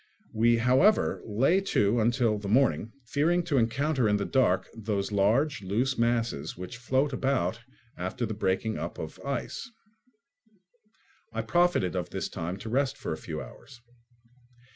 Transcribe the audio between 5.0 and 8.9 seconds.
large loose masses which float about after the breaking